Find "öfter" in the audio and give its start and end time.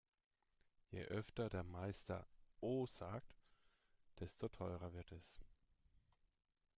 1.03-1.47